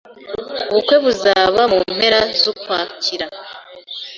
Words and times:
Ubukwe 0.69 0.95
buzaba 1.03 1.61
mu 1.71 1.79
mpera 1.95 2.19
z'Ukwakira 2.39 3.27